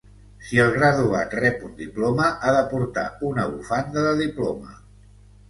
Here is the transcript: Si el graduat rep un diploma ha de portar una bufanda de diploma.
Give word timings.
Si 0.45 0.59
el 0.61 0.69
graduat 0.77 1.35
rep 1.39 1.61
un 1.67 1.75
diploma 1.81 2.31
ha 2.49 2.55
de 2.57 2.65
portar 2.73 3.05
una 3.29 3.47
bufanda 3.53 4.09
de 4.09 4.17
diploma. 4.25 4.75